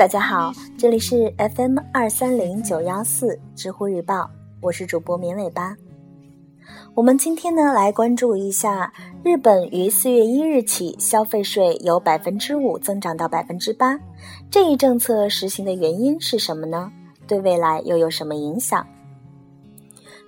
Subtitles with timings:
[0.00, 4.30] 大家好，这里是 FM 二三零九幺四知乎日报，
[4.62, 5.76] 我是主播绵尾巴。
[6.94, 8.90] 我们今天呢，来关注一下
[9.22, 14.00] 日本于四月一日起消费税由百分之五增长到百分之八，
[14.50, 16.90] 这一政策实行的原因是什么呢？
[17.26, 18.86] 对未来又有什么影响？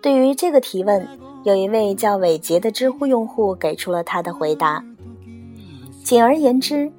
[0.00, 1.06] 对于这个提问，
[1.44, 4.82] 有一位叫伟杰的知乎用户给出了他的回答。
[6.02, 6.90] 简而言之。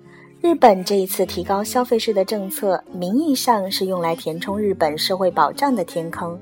[0.41, 6.39] 日本这一次提高消费税的政策，名义上是用来填充日本社会保障的天坑，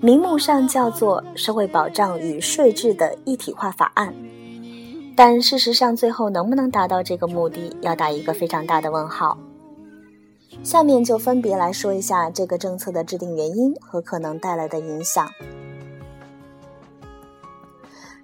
[0.00, 4.12] 名目上叫做《社会保障与税制的一体化法案》，
[5.14, 9.38] 但事实上最后能不能达到这个目的，要打一个非常大的问号。
[10.64, 15.30] 下面就分别来说一下这个政策的制定原因和可能带来的影响。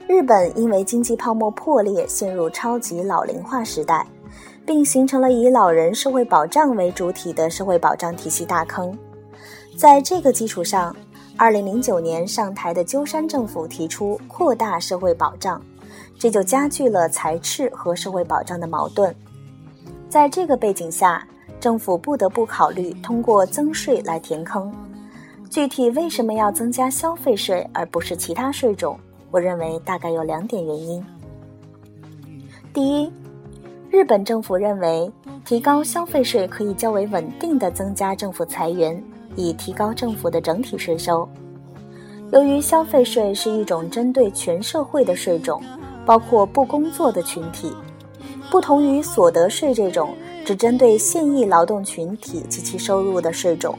[0.08, 4.04] 日本因为经济泡沫破裂，陷入超级老龄化时代。
[4.66, 8.96] 并形成了以老人社会保障为主体的社会保障体系大坑。
[9.76, 10.94] 在这个基础上
[11.38, 15.60] ，2009年上台的鸠山政府提出扩大社会保障，
[16.18, 19.14] 这就加剧了财赤和社会保障的矛盾。
[20.08, 21.26] 在这个背景下，
[21.58, 24.72] 政府不得不考虑通过增税来填坑。
[25.48, 28.98] 具体为什么要增加消费税而不是其他税种？
[29.30, 31.04] 我认为大概有两点原因。
[32.74, 33.12] 第一，
[33.92, 35.12] 日本政府认为，
[35.44, 39.00] 提高消费税可以较为稳定地增加政府财源，
[39.36, 41.28] 以提高政府的整体税收。
[42.30, 45.62] 由于消费税是一种针对全社会的税种，
[46.06, 47.70] 包括不工作的群体，
[48.50, 53.78] 不同于所得税这种只针对现役劳动群体及其收入的税种，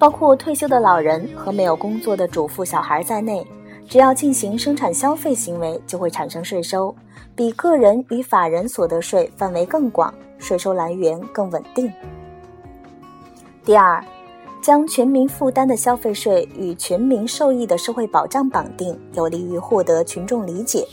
[0.00, 3.46] 包括退休的老人和没有工作的主妇、小孩在内。
[3.88, 6.94] 只要进行生产消费行为，就会产生税收，
[7.34, 11.90] 比个人与法人所得税范围更广，税收来源更稳定。
[13.64, 14.04] 第二，
[14.60, 20.86] 将全民负担的消费税与全民受益的社会保障绑定，有利于获得群众理解。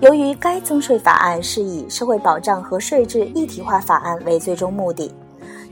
[0.00, 5.14] 由于该增税法案是以社会保障和税制一体化法案为最终目的，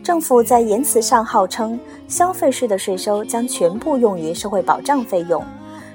[0.02, 5.42] 政府在言辞上号称消费税的税收将全部用于社会保障费用。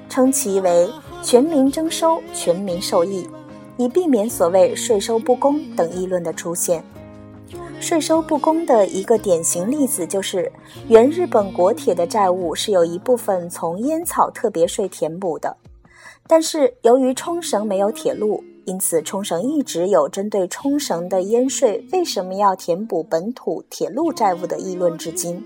[0.08, 0.88] 称其为
[1.22, 3.28] 全民征收、全民受益，
[3.76, 6.82] 以避免所谓税收不公等议论的出现。
[7.80, 10.50] 税收不公的一个典型例子就是，
[10.88, 15.56] 原日本国铁的债务是有一部分从烟草特别税填补的，
[16.26, 25.40] 但是由于冲绳没有铁路，因此冲绳一直有针对冲绳的烟税为什么要填补本土铁路债务的议论至今。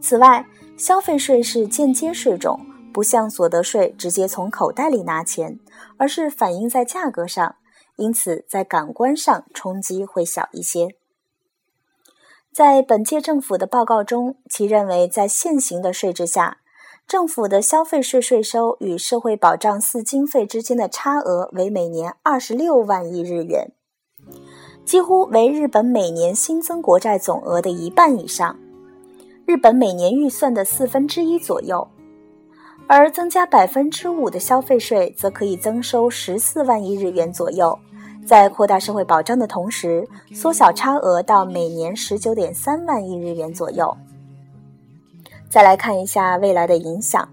[0.00, 0.44] 此外，
[0.76, 2.60] 消费税是间接税种。
[2.98, 5.60] 不像所得税直接从口袋里拿钱，
[5.98, 7.54] 而是反映在价格上，
[7.94, 10.96] 因此在感官上冲击会小一些。
[12.52, 16.58] 在本届政府的报告中，其认为在现行的税制下，
[17.06, 23.70] 政府的消费税税收与社会保障四经费之间的差额为每年二十六万亿日元，
[24.84, 28.58] 几乎为日本每年新增国债总额的一半以上，
[29.46, 31.86] 日本每年预算的四分之一左右。
[32.88, 37.78] 而增加百分之五的消费税，则可以增收十四万亿日元左右，
[38.26, 43.94] 在扩大社会保障的同时，缩小差额到每年十九点三万亿日元左右。
[45.50, 47.28] 再来看一下未来的影响，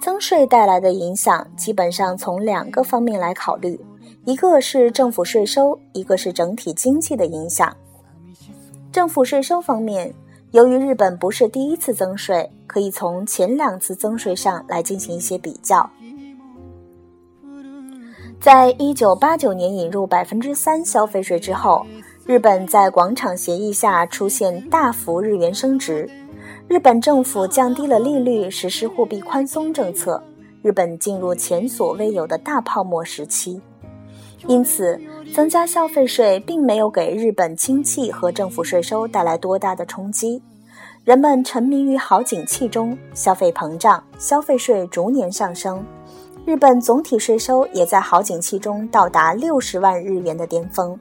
[0.00, 3.78] 增税带来的影响基本上从两个方面来考虑，
[4.24, 7.76] 一个是政府税收，一个是整体经济的影响。
[8.90, 10.14] 政府税收方面。
[10.54, 15.90] 由于日本不是第一次增税，可以从前两次增税上来进行一些比较。
[18.40, 21.84] 在一九八九年引入百分之三消费税之后，
[22.24, 26.08] 日本在广场协议下出现大幅日元升值，
[26.68, 30.22] 日本政府降低了利率，实施货币宽松政策，
[30.62, 33.60] 日本进入前所未有的大泡沫时期。
[34.46, 35.00] 因此，
[35.32, 40.42] 增加消费税并没有给日本经济和政府税收带来多大的冲击。
[41.04, 45.84] 人们沉迷于好景气中，消费膨胀，消费税逐年上升，
[46.46, 50.98] 日本总体税收也在好景气中到达六十万日元的巅峰。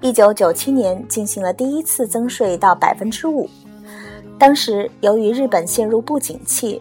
[0.00, 3.46] 一九九七年进行了第一次增税到百分之五，
[4.38, 6.80] 当时由于日本陷入不景气。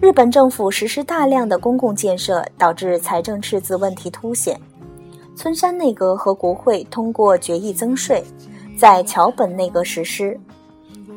[0.00, 4.58] 日本政府实施大量的公共建设，导致财政赤字问题凸显。
[5.36, 8.24] 村山内阁和国会通过决议增税，
[8.76, 10.38] 在桥本内阁实施。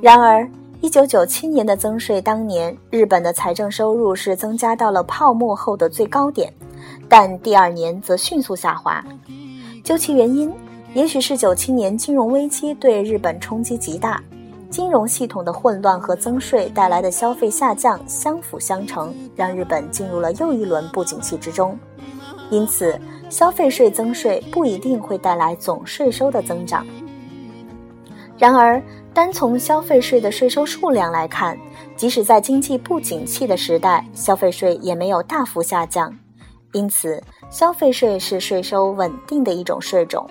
[0.01, 0.47] 然而
[0.81, 6.53] ，1997年的增税当年，日本的财政收入是增加到了泡沫后的最高点，
[7.09, 9.03] 但第二年则迅速下滑。
[9.83, 10.53] 究其原因，
[10.93, 14.21] 也许是九七年金融危机对日本冲击极大，
[14.69, 21.77] 金融系统的混乱和增税带来的消费下降相辅相成，让日本进入了又一轮不景气之中。
[22.51, 22.99] 因此，
[23.29, 26.85] 消费税增税不一定会带来总税收的增长。
[28.37, 28.81] 然而，
[29.13, 31.57] 单从消费税的税收数量来看，
[31.95, 36.15] 即使在经济不景气的时代，消费税也没有大幅下降。
[36.73, 40.29] 因此，消费税是税收稳定的一种税种。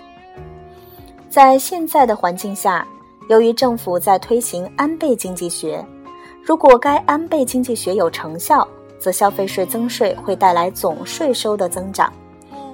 [1.29, 2.87] 在现在的环境下，
[3.27, 5.85] 由于政府在推行安倍经济学，
[6.41, 8.65] 如果该安倍经济学有成效，
[8.97, 12.11] 则消费税增税会带来总税收的增长。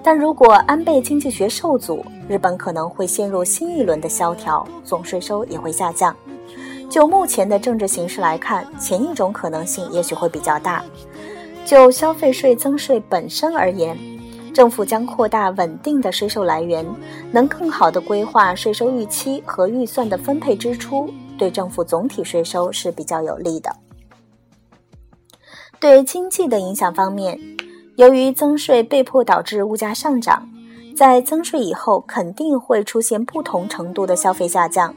[0.04, 6.14] 但如果安倍经济学受阻，日本可能会陷入新一轮的萧条，总税收也会下降。
[6.90, 10.84] 就目前的政治形势来看，前一种可能性也许会比较大。
[11.66, 13.98] 就消费税增税本身而言，
[14.54, 16.86] 政府将扩大稳定的税收来源，
[17.32, 23.74] 能更好地规划税收预期和预算的分配支出，对政府总体税收是比较有利的。
[25.80, 27.40] 对经济的影响方面。
[27.96, 30.50] 由于增税被迫导致物价上涨，
[30.96, 34.96] 在增税以后肯定会出现不同程度的消费下降，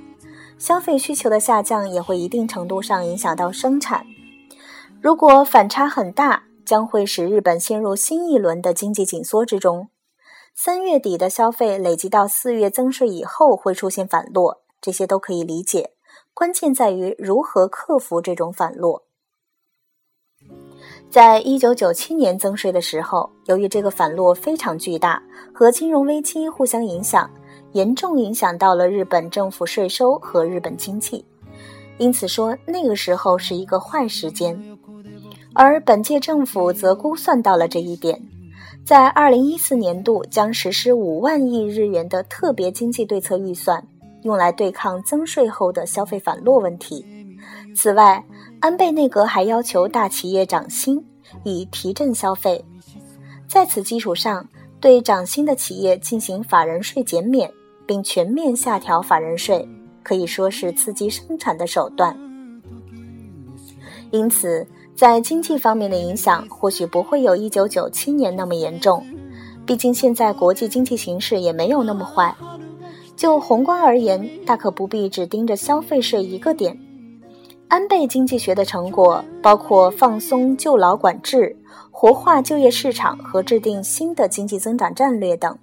[0.58, 4.06] 消费需求的下降也会一定程度上影响到生产。
[5.02, 9.88] 如果反差很大，将会使日本陷入新一轮的经济紧缩之中。
[10.54, 15.90] 三月底的消费累积到四月增税以后会出现反落，这些都可以理解。
[16.32, 19.05] 关键在于如何克服这种反落。
[21.16, 25.18] 在一九九七年增税的时候，由于这个反落非常巨大，
[25.50, 27.30] 和金融危机互相影响，
[27.72, 31.24] 严重影响到了日本政府税收和日本经济，
[31.96, 34.62] 因此说那个时候是一个坏时间。
[35.54, 38.20] 而本届政府则估算到了这一点，
[38.84, 43.82] 在二零一四年度将实施五万亿日元的特别经济对策预算，
[44.20, 47.02] 用来对抗增税后的消费反落问题。
[47.74, 48.22] 此外，
[48.60, 51.04] 安倍内阁还要求大企业涨薪，
[51.44, 52.64] 以提振消费。
[53.46, 54.48] 在此基础上，
[54.80, 57.50] 对涨薪的企业进行法人税减免，
[57.86, 59.68] 并全面下调法人税，
[60.02, 62.16] 可以说是刺激生产的手段。
[64.10, 69.04] 因此，在经济方面的影响或许不会有一九九七年那么严重，
[69.66, 72.34] 毕竟现在国际经济形势也没有那么坏。
[73.14, 76.78] 就宏观而言，大可不必只盯着消费税一个点。
[77.68, 81.54] 安倍经济学的成果包括放松就劳管制、
[81.90, 85.58] 活化就业市场和制定新的经济增长战略等，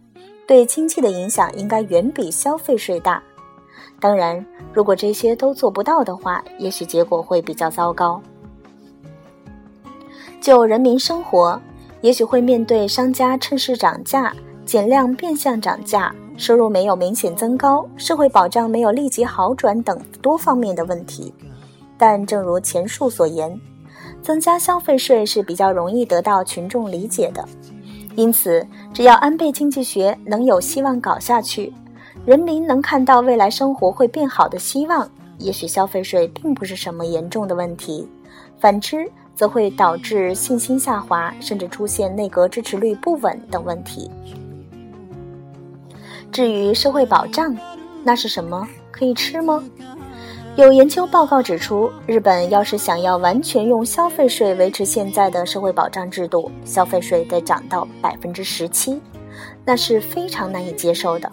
[0.45, 3.23] 对经济的影响应该远比消费税大。
[4.01, 8.21] 当然，如果这些都做不到的话，也许结果会比较糟糕。
[10.41, 11.57] 就人民生活，
[12.01, 14.35] 也许会面对商家趁势涨价、
[14.65, 21.33] 减量变相涨价、收入没有明显增高、社会保障没有立即好转等多方面的问题。
[21.97, 23.59] 但正如前述所言，
[24.21, 27.43] 增加消费税是比较容易得到群众理解的，
[28.15, 31.73] 因此只要安倍经济学能有希望搞下去，
[32.25, 38.07] 人民能看到未来生活会变好的希望，也许消费税并不是什么严重的问题。
[38.59, 44.09] 反之，则会导致信心下滑，甚至出现内阁支持率不稳等问题。
[46.31, 47.55] 至于社会保障，
[48.03, 48.67] 那是什么？
[48.89, 49.63] 可以吃吗？
[50.55, 59.01] 有研究报告指出，日本要是想要完全用消费税维持现在的社会保障制度，消费税得涨到百分之十七，
[59.65, 61.31] 那是非常难以接受的。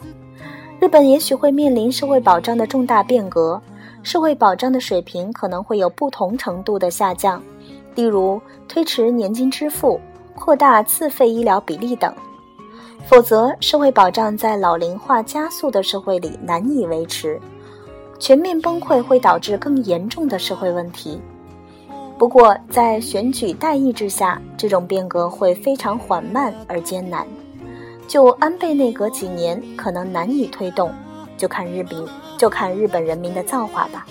[0.81, 3.61] 日本也许会面临社会保障的重大变革，
[4.03, 7.43] 社会保障的水平可能会有不同程度的下降，
[7.95, 10.01] 例如推迟年金支付、
[10.35, 12.11] 扩大自费医疗比例等。
[13.05, 17.39] 否则，社会保障在老龄化加速的社会里难以维持。
[18.21, 21.19] 全面崩溃会导致更严重的社会问题。
[22.19, 27.27] 不过，在选举代议之下，这种变革会非常缓慢而艰难。
[28.07, 30.93] 就安倍内阁几年可能难以推动，
[31.39, 34.07] 就看日民就看日本人民的造化吧。